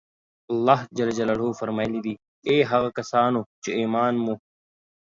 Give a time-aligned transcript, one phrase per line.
[0.51, 2.13] الله جل جلاله فرمایلي دي:
[2.49, 4.33] اې هغه کسانو چې ایمان مو